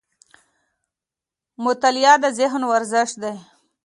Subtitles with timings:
[1.63, 3.35] مطالعه د ذهن ورزش دی